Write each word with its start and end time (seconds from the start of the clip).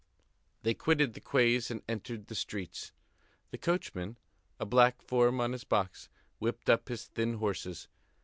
They 0.63 0.73
quitted 0.73 1.13
the 1.13 1.19
quays 1.21 1.69
and 1.69 1.83
entered 1.87 2.25
the 2.25 2.33
streets. 2.33 2.91
The 3.51 3.59
coachman, 3.59 4.17
a 4.59 4.65
black 4.65 4.99
form 4.99 5.39
on 5.39 5.51
his 5.51 5.63
box, 5.63 6.09
whipped 6.39 6.71
up 6.71 6.89
his 6.89 7.05
thin 7.05 7.35
horses. 7.35 7.87